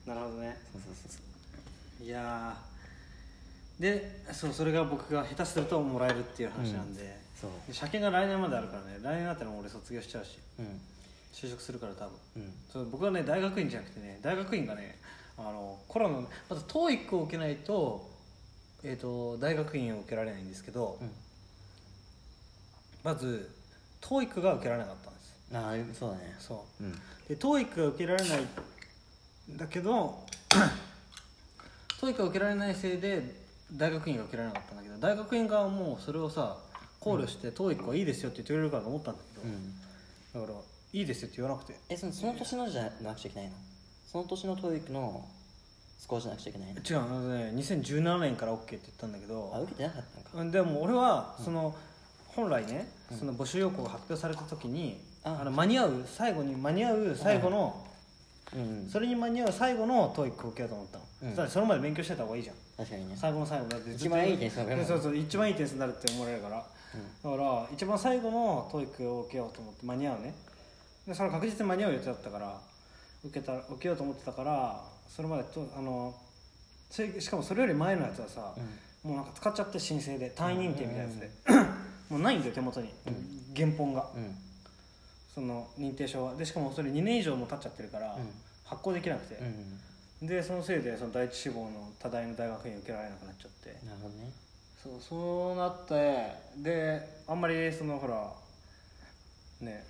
[0.04, 0.10] て。
[0.10, 0.58] なるほどね。
[0.72, 2.04] そうそうそうそう。
[2.04, 3.82] いやー。
[3.82, 7.50] でそうそれが僕が下手するともらえるっていう話なんで,、そう。
[7.66, 10.38] で車検が来年まであるからね来年になったら俺卒業しちゃうし。
[10.58, 10.80] うん。
[11.32, 12.18] 就職するから多分。
[12.36, 12.52] うん。
[12.70, 14.98] そう僕はね大学院じゃなくてね大学院がね
[15.38, 18.06] あのコロナのまず TOEIC を受けないと,、
[18.82, 21.10] えー、と大学院を受けられないんですけど、うん
[23.04, 23.50] まず
[24.00, 25.34] TOEIC が受けられなかったんです。
[25.54, 26.36] ああそうだね。
[26.38, 26.84] そう。
[26.84, 26.92] うん。
[27.28, 30.24] で TOEIC が受けられないんだけど
[32.00, 33.22] TOEIC が受けられないせいで
[33.72, 36.56] 大学院が受けられなかったんだけど大学院側もそれをさ
[37.00, 40.46] 考慮して TOEIC はいいですよって言ってくれるからと思ったんだけど、うん。
[40.46, 40.58] だから
[40.92, 41.74] いいですよって言わなくて。
[41.88, 43.54] えそのその年のじゃなくちゃいけないの？
[44.06, 45.26] その年の TOEIC の
[45.98, 46.80] スコアじゃなくちゃいけないの？
[46.80, 50.50] 違うあのね2017年から OK って言ったんだけあど受けてなかったのか。
[50.50, 51.74] でも俺はその、
[52.34, 57.92] 本来ねその募集要項が発表された時に、ああの間に合う最後に間に合う最後の、うん
[58.90, 61.28] それに間に合う最後の TOEIC を受けようと思ったの、うん。
[61.28, 62.56] そしたらそれまで勉強してた方がいいじゃん。
[62.76, 63.16] 確かにね。
[63.16, 70.34] 最後の最後だって一番いい点数そうそう一番いい点数になるって思われるから、だから一番最後の TOEIC を受けようと思って間に合うね。
[71.06, 72.60] でそれ確実に間に合う予定だったから
[73.24, 76.14] 受けた受けようと思ってたからそれまでとあの
[76.90, 78.54] しかもそれより前のやつはさ、
[79.02, 81.30] もうなんか使っちゃって申請で単位認定みたいなやつで、
[82.12, 82.92] もうないんだよ手元に、
[83.56, 84.06] 原本が。
[84.14, 84.36] うん。
[85.34, 86.34] その認定証は。
[86.34, 88.28] でしかもそれ2年以上も経っちゃってるから、うん。
[88.66, 89.36] 発行できなくて。
[90.20, 93.70] う、んでそのせいでその第一志望の多大の大学院受けられなくなっちゃって。
[93.86, 94.30] なるほどね。
[94.82, 98.30] そうそうなってであんまりそのほら
[99.60, 99.84] ね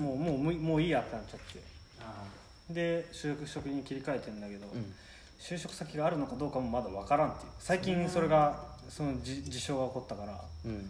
[0.00, 1.62] もうもうもうもういいやってなっちゃって。
[2.00, 2.24] あ
[2.70, 4.94] で就職に切り替えてんだけど、あうん。
[5.38, 7.52] 就職先があるのかどうかもまだ分からんっていう。
[7.60, 10.88] 最近それがそのじ事象が起こったからうん。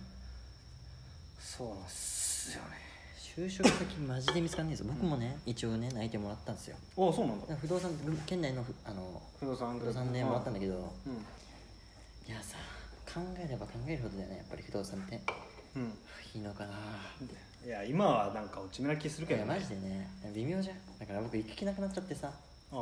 [1.41, 2.85] そうなんすよね。
[3.17, 6.77] 就職先マジで見つかんねえぞ僕もね一応ね内定もらったんですよ。
[6.99, 7.57] おそうなんだ。
[7.57, 7.91] 不動産
[8.27, 10.75] 県内のふあの不動産不動産ねもらったんだけど。
[10.75, 11.13] うん
[12.29, 12.59] いやさ
[13.07, 15.21] 考えれば考えるほどだよねやっぱり不動産って。
[15.77, 15.93] うん。
[16.35, 16.75] いいのかな。
[17.65, 19.59] いや今はなんか落ち目な気するいやけどね。
[19.59, 20.11] マジでね。
[20.35, 20.77] 微妙じゃん。
[20.99, 22.31] だから僕行く気なくなっちゃってさ。
[22.73, 22.79] うん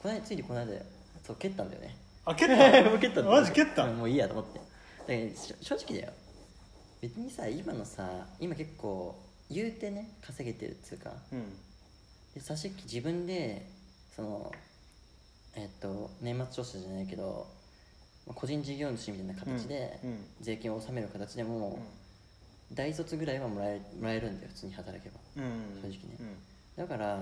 [0.00, 0.72] この間ついにこの間
[1.22, 1.94] そう蹴ったんだよね
[2.30, 3.84] あ蹴ったもう 蹴ったマジ蹴った？
[3.84, 4.58] うんもういいやと思って。
[4.58, 4.64] だ
[5.28, 6.12] からし正直だよ。
[7.00, 9.16] 別にさ今のさ今結構
[9.50, 11.12] 言うてね稼げてるっつうか。
[11.32, 11.56] うん。
[12.34, 13.66] でさしっき自分で
[14.14, 14.52] その
[15.54, 17.46] えっと年末調査じゃないけど
[18.26, 20.10] まあ個人事業主みたいな形でうん。
[20.10, 20.24] うん。
[20.40, 21.78] 税金を納める形でも
[22.72, 25.18] 大卒ぐらいはもらえもらえるんだよ普通に働けば。
[25.36, 25.44] うん。
[25.44, 26.16] うん正直ね。
[26.20, 26.36] うん。
[26.76, 27.16] だから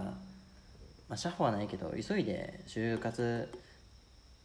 [1.08, 3.48] まあ社保はないけど急いで就活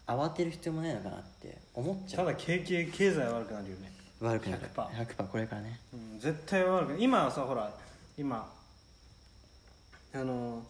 [0.05, 2.25] 慌てる必要もないのかなって思っちゃう。
[2.25, 3.91] ただ経経経済は悪くなるよね。
[4.19, 4.63] 悪くなる。
[4.75, 5.79] 100% 100%これからね。
[5.93, 7.03] うん絶対悪くなる。
[7.03, 7.73] 今はさほら
[8.17, 8.51] 今
[10.13, 10.63] あの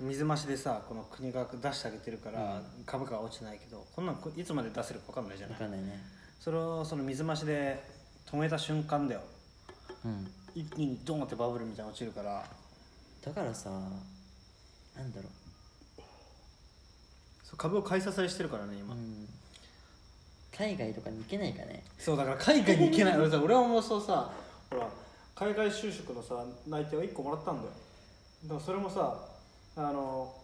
[0.00, 5.60] 水増しでさこの国が出してあげてるから株価は落ちないけどこんなんいつまで出せるか分かんないじゃ分ない。
[5.60, 6.00] かんないね。
[6.40, 7.82] それをその水増しで
[8.30, 9.20] 止めた瞬間だよ。
[10.04, 10.30] うん。
[10.54, 12.44] 一気にドーンってバブルみたいなの落ちるから。
[13.24, 15.28] だからさなんだろ
[17.48, 19.26] そう株を買い支えしてるからねう、今、うん、
[20.54, 21.82] 海外とかに行けないかね。
[21.98, 23.16] そうだから海外に行けない。
[23.18, 24.30] 俺さ俺はもうそうさ
[24.70, 24.86] ほら
[25.34, 27.70] 海外就職のさ内定を1個もらったんだよ。
[28.44, 29.18] だからそれもさ
[29.76, 30.34] あの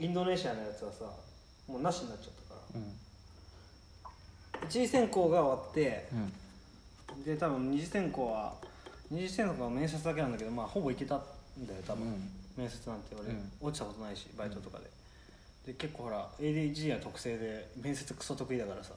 [0.00, 1.04] インドネシアのやつはさ
[1.68, 2.98] もうなしになっちゃったかうん
[4.62, 4.66] ら。
[4.66, 7.22] 一次選考が終わってうん。
[7.22, 8.54] で多分二次選考は
[9.10, 11.22] 二次選考は面接だけなんだけどまあほぼいけたん
[11.66, 12.30] だよ多分、うん。
[12.56, 13.52] 面接なんて俺、うん。
[13.60, 14.90] 落ちたことないしバイトとかで、
[15.70, 18.92] で結構ほら ADG は特性で面接クソ得意だからさ。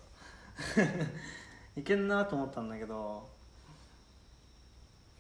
[1.78, 3.28] いけんなと思ったんだけど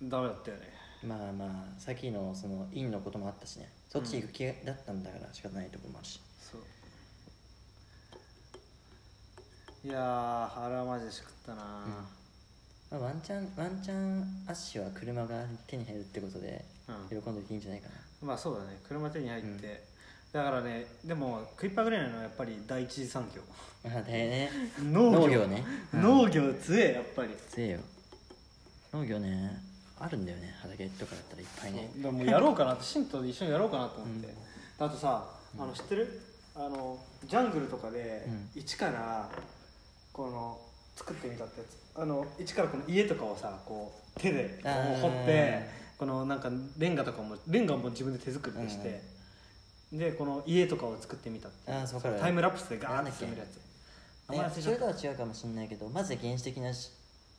[0.03, 0.73] ダメだったよね。
[1.03, 3.71] まあまあさっきのその院のこともあったしね。
[3.87, 6.61] そっち行く気だったんだから仕方ないところもあるし、そう。
[9.87, 11.63] いやーあれはマジでしくったな、
[12.89, 17.21] まあ、ワンチャンワンチャンアッシュは車が手に入るってことでうん。
[17.21, 17.95] 喜んでていいんじゃないかな。
[18.21, 18.79] まあそうだね。
[18.87, 19.92] 車手に入って、
[20.33, 23.41] だからねでも食いっぱぐれないのはやっぱり第一次産業。
[23.87, 24.49] まあ大変ね。
[24.91, 25.19] 農業。
[25.19, 25.63] 農業ね。
[25.93, 27.29] 農業強えやっぱり。
[27.49, 27.79] 強えよ。
[28.93, 29.61] 農業ね
[29.99, 30.55] あるんだよね。
[30.59, 31.91] 畑とかだったらいっぱいね。
[31.97, 34.33] だからもうやろうかなってシンと一緒にやろうかなと思って、
[34.79, 35.23] あとさ
[35.59, 36.21] あの知ってる？
[36.55, 38.49] あのジャングルとかでうん。
[38.59, 39.29] 一から
[40.11, 40.59] この
[40.95, 41.99] 作ってみたってやつ。
[41.99, 45.69] あの一からこの家とかをさこう手でこう掘って
[45.99, 48.99] このなんかレンガとかもレンガも自分で手作りして、
[49.93, 52.19] でこの家とかを作ってみたってあーそうわかる。
[52.19, 53.61] タイムラプスでガーッて進めるやつ。
[54.29, 54.59] 名前忘れちゃった。
[54.59, 56.89] えそれとは違うかもしれないけどまず原始的なし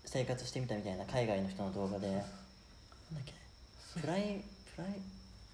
[0.05, 2.27] 生活してみたみたいな海外の人の動画でなんだっ
[3.27, 3.33] け？
[4.01, 4.45] プライ
[4.77, 4.89] プライ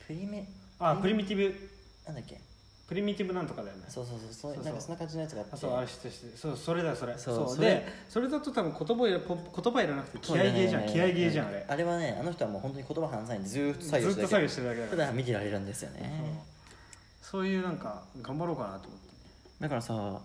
[0.07, 0.47] プリメ
[0.79, 1.55] あプリミティブ。
[2.07, 2.39] なんだっけ？
[2.89, 3.85] プリミティブなんとかだよね。
[3.89, 4.33] そうそうそう。
[4.35, 4.65] そうそうそう。
[4.65, 5.55] なんかそんな感じのやつがあって。
[5.55, 6.33] あそうあれ知ってる知ってる。
[6.37, 7.17] そうそれだよそれ。
[7.17, 7.69] そうそれ。
[7.69, 11.65] でそれだと多分言葉いらこ言葉いらなくて気合いゲーじゃん気合いゲーじゃんあれ。
[11.69, 14.99] あれはねあの人はもう本当に言葉話さないんでずーっとず作業してるだけっと作業してるだけだから。
[15.07, 16.43] ただ見てられるんですよね
[17.31, 19.09] そういうなんか頑張ろうかなと思って。
[19.61, 20.19] だからさ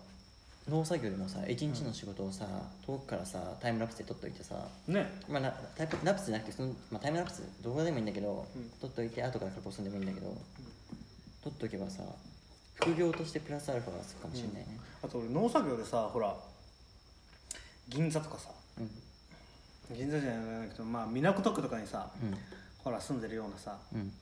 [0.68, 2.44] 農作業でもさ一日の仕事をさ
[2.84, 4.56] 遠くからさタイムラプスで撮っといてさ
[4.88, 5.06] ね。
[5.28, 8.70] まあ、なタイプラプスじゃなくてその、まあ、タイムラプス動画でもいいんだけど、うん。
[8.80, 10.36] 撮っといて後から加工するんでもいいんだけど、
[11.44, 12.02] 撮っとけばさ
[12.74, 14.80] 副業としてプラスアルファがつくかもしれないね。
[15.04, 16.34] あと俺農作業でさほら
[17.88, 18.50] 銀座とかさ。
[18.80, 18.82] う
[19.94, 19.96] ん。
[19.96, 22.36] 銀座じゃないけどまあ港区とかにさうん。
[22.82, 24.12] ほら住んでるようなさうん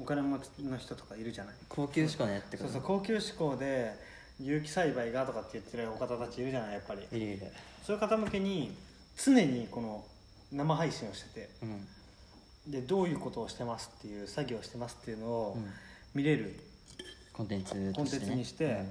[0.00, 1.54] お金持ちの人とかいるじゃない？
[1.68, 2.70] 高級志向のやってこと？
[2.70, 3.92] そうそう高級志向で
[4.38, 7.06] 有機栽培がとかって言ってるお方たちいるじゃないやっぱり。
[7.10, 7.46] いるいる。
[7.82, 8.76] そういう方向けに
[9.16, 10.04] 常にこの
[10.52, 11.86] 生配信をしててうん。
[12.70, 15.70] でどういうことをしてますっていう作業をしてますっていうのをうん。
[16.14, 16.58] 見れる
[17.32, 18.84] コンテンツコンテンツにして、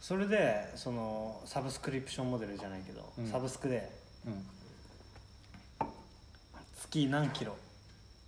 [0.00, 3.30] それでそのサブスクリプションモデルじゃないけど、うん。
[3.30, 3.90] サブスクで
[4.26, 4.46] うん。
[6.78, 7.58] 月何キロうん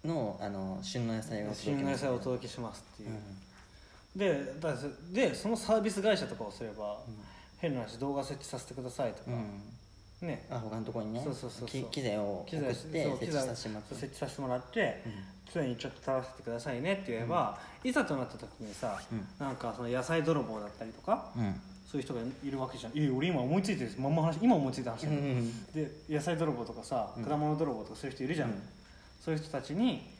[0.04, 3.10] のあの旬の野菜を旬の野菜をお届届けしますっていう。
[4.16, 4.74] け、でだ
[5.12, 6.98] でそのサービス会社とかをすれば、
[7.58, 9.30] 変な話動画設置させてくださいとか、
[10.22, 10.46] ね。
[10.50, 11.90] あ他のところにねそうそうそうそう。
[11.90, 13.94] き機材を送機材って設置させてもらって。
[13.94, 15.04] 設置させてもらって、
[15.52, 19.26] 常にちょっと垂らせてくださいねって言えば、いざとなった時にさ、うん。
[19.38, 21.60] なんかその野菜泥棒だったりとかうん。
[21.90, 22.92] そういう人がいるわけじゃん。
[22.94, 25.06] え俺今思いついてるまんま話今思いついた話
[25.74, 27.24] で野菜泥棒とかさうん。
[27.24, 28.52] 果物泥棒とかそういう人いるじゃん
[29.20, 30.10] そういう人たちに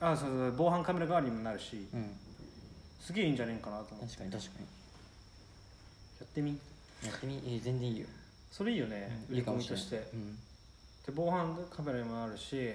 [0.00, 2.10] あそうそう防犯カメラ代わりにもなるしうん。
[3.00, 4.16] すげえいいんじゃねえかなと思って。
[4.16, 4.66] 確かに確かに。
[6.20, 6.58] やってみ？
[7.02, 7.38] やってみ？
[7.38, 8.06] いい全然いいよ。
[8.50, 10.06] それいいよね、売り込みとして。
[10.12, 10.36] うん。
[10.36, 12.72] で防犯カメラにもなるし、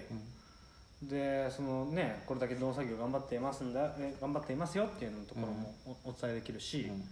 [1.01, 1.07] うん。
[1.07, 7.03] でそのねこれだけ農作業頑張っていますんだえ頑張っていますよっていうのところもお,、お伝えできるし、うん。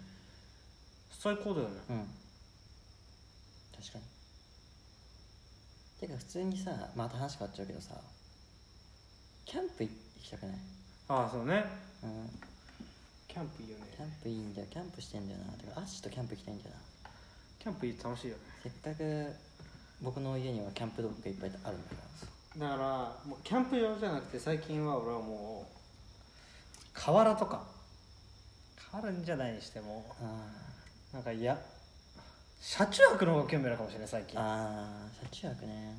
[1.11, 1.75] 最高だよね。
[1.89, 2.07] うん。
[3.79, 4.03] 確かに
[6.07, 7.95] てか普通にさまた話変わっちゃうけどさ
[9.45, 9.89] キャンプ行
[10.21, 10.55] きたくない？
[11.07, 11.63] ああそうね。
[12.03, 12.29] うん。
[13.27, 13.85] キャンプいいよね。
[13.95, 14.67] キャンプいいんだよ。
[14.71, 15.53] キャンプしてんだよな。
[15.53, 17.09] てかアッシュとキャンプ行きたいんだよな。
[17.59, 18.41] キャンプいい楽しいよね。
[18.63, 19.33] せっかく
[20.01, 22.01] 僕の家にはキャンプ道具がいっぱいあるんだか
[22.59, 22.67] ら。
[22.69, 27.63] だからもうキャンプ用じゃなくて最近は俺はもう河原とか。
[28.91, 30.49] 河原じゃないにしてもあ。
[31.13, 31.59] なんかいや
[32.65, 34.39] 車中泊の方が興味あるかもしれない最近。
[34.39, 35.93] ーあー車中泊ね。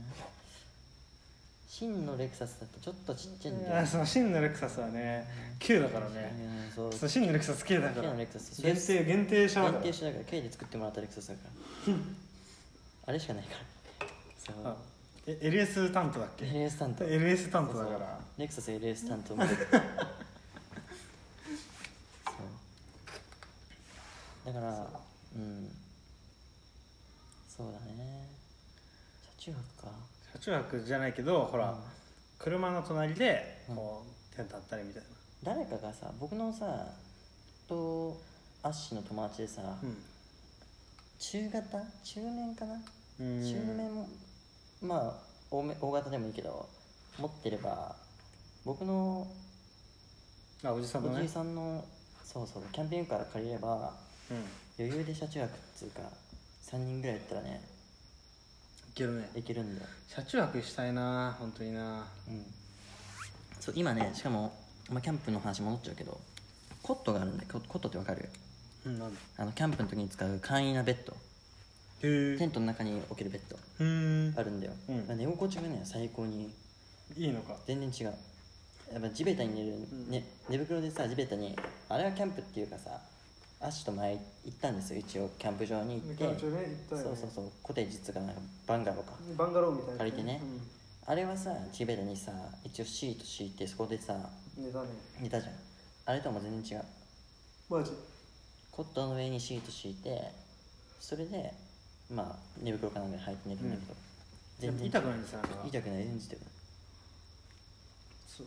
[1.68, 3.79] 真のレクサスだとちょっとちっちゃいんだよ。
[3.81, 5.27] あその真のレクサスはね
[5.61, 6.35] 9だからね。
[6.66, 6.92] うんそう。
[6.92, 8.09] そう真のレクサス9だから。
[8.09, 9.83] 真のレクサス限定限定車だから。
[9.83, 11.40] 限定車だから K で作ってもらったレクサスだか
[11.87, 11.94] ら。
[13.09, 13.50] あれしかないか
[14.00, 14.07] ら。
[14.38, 14.57] そう。
[14.64, 14.77] あ
[15.27, 17.05] え LS 担当だっけ？LS 担当。
[17.05, 18.18] LS 担当だから。
[18.38, 19.44] レクサス LS 担当も。
[19.53, 19.59] そう。
[24.46, 24.87] だから
[25.37, 25.84] うん
[27.57, 28.29] そうだね。
[29.38, 29.93] 車中泊か。
[30.33, 31.77] 車中泊じゃないけどほら、うん。
[32.38, 35.03] 車の隣でこう、テント張ったりみたい
[35.43, 36.87] 誰かがさ僕のさ
[37.69, 38.21] と
[38.62, 39.77] アッシーの友達でさ、な
[41.19, 41.79] 中型？
[42.03, 42.75] 中年かな、
[43.21, 43.43] うん。
[43.45, 44.09] 中年も
[44.83, 45.12] まあ
[45.51, 46.69] 大め大型でもいいけど
[47.19, 47.95] 持ってれば
[48.64, 49.27] 僕の
[50.64, 51.17] あおじさんのね。
[51.19, 51.85] おじいさんの
[52.25, 53.93] そうそうキャンピングカー借りれば
[54.31, 54.45] うん。
[54.77, 56.01] 余裕で車中泊っつうか
[56.75, 57.63] 3人ぐらいやったらね
[58.91, 59.29] いけるね。
[59.35, 59.89] いけるんだよ。
[60.09, 62.07] 車中泊したいな本当にな。
[62.29, 62.45] うん。
[63.61, 64.53] そう今ねしかも、
[64.91, 66.21] まあ、キャンプの話戻っちゃうけど
[66.83, 67.49] コットがあるんだよ。
[67.53, 68.29] ココットってわかる？
[68.87, 69.21] うんなんだ？
[69.39, 71.13] あのキャンプの時に使う簡易なベッド。
[72.03, 73.57] へテントの中に置けるベッド。
[73.81, 75.19] えあるんだよ、うん。
[75.19, 76.51] 寝心地がね最高に。
[77.17, 77.57] いいのか？
[77.67, 78.15] 全然違う。
[78.93, 81.57] やっぱ地べたに寝る、んね、寝袋でさ地べたに
[81.89, 83.01] あれはキャンプっていうかさ
[83.64, 84.18] アッシュと前行
[84.55, 85.00] ったんですよ。
[85.00, 86.24] 一応キャンプ場に行って。
[86.24, 86.37] ねね。
[86.87, 87.44] そうそうそう。
[87.62, 90.40] コテージっつうかなんかバンガローかバンガローみたいな借りてね。
[91.07, 94.14] あれはさ地べたにさ一応シート敷いてそこでさ
[94.59, 94.88] うん、寝たね。
[95.20, 95.55] 寝たじゃん。
[96.07, 96.85] あれとはもう全然違う。
[97.70, 97.90] マジ？
[98.70, 100.31] コットの上にシート敷いて
[101.00, 101.53] それで
[102.11, 103.94] まあ寝袋かなんかに入って寝るんだけど、
[104.59, 105.96] 全然痛くないんですよ痛くない。
[105.98, 106.48] 全然痛くない
[108.27, 108.46] そう。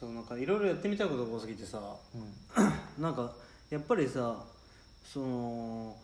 [0.00, 1.80] そうなんかいろいろやってみたいことが多すぎてさ
[2.14, 2.72] うん。
[3.02, 3.32] なんか
[3.70, 4.36] やっぱりさ
[5.04, 5.96] その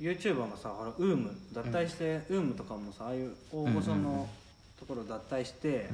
[0.00, 4.28] YouTuber がさほらウーム脱退して、ウームとかもさああいう大御所の
[4.78, 5.88] ところ脱退して、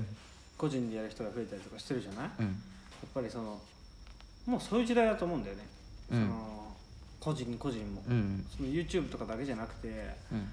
[0.59, 2.47] 個人でやる人が増えたりとかしてるじゃない、やうん。
[2.47, 2.51] っ
[3.15, 3.59] ぱりその
[4.47, 5.67] もうそういう時代だと思うんだよね、
[6.13, 6.21] うん。
[6.21, 6.77] その
[7.21, 9.95] 個人個人も、うんその YouTube とかだけじゃなくてや
[10.33, 10.39] うん。
[10.41, 10.45] っ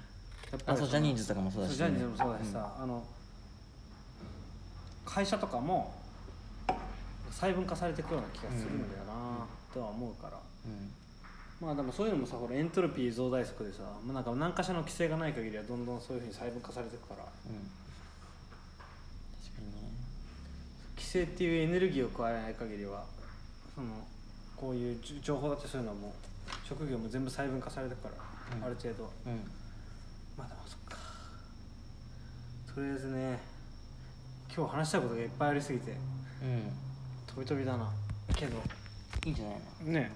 [0.50, 1.76] ぱりあそうジャニーズとかもそうだしね。
[1.76, 3.04] ジャニーズもそうだしさ、あの
[5.04, 5.92] 会社とかも
[7.30, 10.38] 細分化されていくような気がするんだよな、とは思うから。
[10.66, 10.92] うん。
[11.60, 17.22] まあでもそういうのもさほらエントロピー増大速でさ、まあ、なんか何かしらの規制がない限りはどんどんそういうふうに細分化されていくから。
[17.22, 17.70] うん。
[19.42, 19.90] 確かにね。
[20.96, 23.04] 規制っていうエネルギーを加えない限りは
[23.74, 23.88] その
[24.56, 26.12] こういうじ情報だってそういうのはもう
[26.68, 28.14] 職業も全部細分化されていくから、
[28.58, 28.64] うん。
[28.64, 29.10] ある程度は。
[29.26, 29.32] うん。
[30.36, 30.98] まあでもそっか。
[32.74, 33.38] とりあえずね
[34.54, 35.92] 今日話したいことがいっぱいありすぎて
[36.42, 36.72] うん。
[37.26, 37.90] 飛び飛びだな。
[38.34, 38.56] けど
[39.24, 39.54] いいんじゃない
[39.84, 39.92] の？
[39.92, 40.12] ね。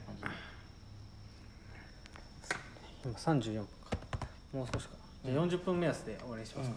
[3.04, 3.70] 今34分か。
[4.52, 4.94] もう少しか。
[5.24, 6.76] じゃあ40分目安で終わりにしますか、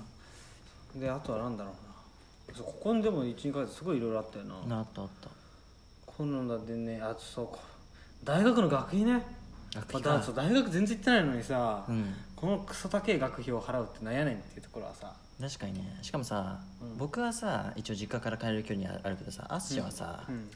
[0.96, 2.56] であとはなんだろうな。
[2.56, 4.78] そうここにでも12ヶ月すごいいろいろあったよな。
[4.78, 5.30] あったあった。
[6.06, 7.60] コロナでねあとそうこ
[8.24, 9.26] 大学の学費ね。
[9.74, 12.14] 学費まあだからそう大学全然行ってないのにさ、うん。
[12.36, 15.14] このクソ高い学費を払うってなんやねんっていうところはさ。
[15.40, 15.98] 確かにね。
[16.02, 16.98] しかもさ、うん。
[16.98, 20.50] 僕はさ一応実家から帰れる距離にあるけどさアッシュはさ、うん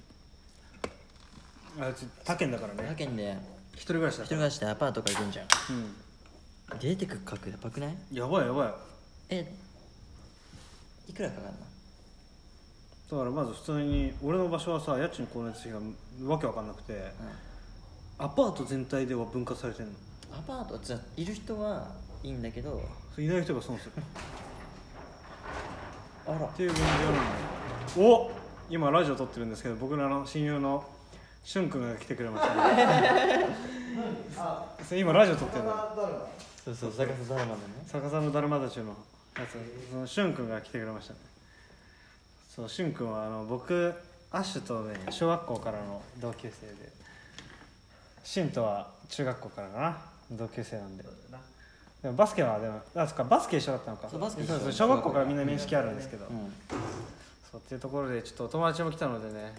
[1.80, 1.92] あ
[2.24, 2.86] 他県だからね。
[2.90, 3.36] 他県で。
[3.74, 5.46] 一人暮らしだ一人暮らしでアパートから行くんじゃん。
[5.46, 6.80] うん。
[6.80, 7.96] 出てく額やばくない？
[8.12, 8.74] やばいやばい。
[9.30, 9.54] え
[11.10, 11.60] いくらかかるの？
[13.12, 15.80] だからまず普通に俺の場所はさ家賃光熱費が
[16.28, 17.12] わけわかんなくて
[18.18, 19.92] アパート全体では分割されてんの。
[20.32, 21.92] アパートじゃいる人は
[22.24, 22.82] いいんだけど。
[23.18, 23.92] いない人が損する。
[26.28, 26.46] あら。
[26.46, 27.20] っていう現状なんで
[27.98, 28.32] お
[28.70, 30.84] 今ラジオ撮ってるんですけど僕らの親友の
[31.44, 33.46] しゅんくんが来てくれましたね。
[35.00, 36.30] 今ラジオ撮ってるんだよ
[36.66, 37.64] そうそう逆さドラマのね。
[37.92, 38.86] 逆さのだるまたちの
[39.38, 39.58] やつ。
[39.92, 41.20] そのしゅんくんが来てくれましたね。
[42.56, 43.94] そうしゅんくんはあの僕
[44.32, 46.92] アッシュとね小学校からの同級生で。
[48.24, 49.98] しんとは中学校からかな。
[50.32, 51.04] 同級生なんで。
[52.02, 54.08] でもバスケはでもあそっかバスケ一緒だったのか。
[54.10, 56.54] そうバスケ一緒そうそう小学校からみんな面識あるんですけど、うん。
[57.52, 59.54] そうっていうところでちょっとお友達も来たのでね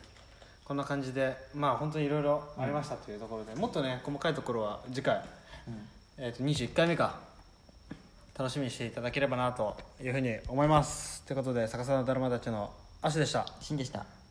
[0.64, 5.16] こんな感じでまあ本当にいろいろありましたというところで、もっとね細かいところは次回、
[5.68, 5.88] うん。
[6.16, 7.18] えー、と21回目か
[8.38, 11.22] 楽しみにしていただければなというふうに思います。
[11.26, 13.46] ということで逆さのだるまたちの足でした。
[13.60, 14.23] シンでした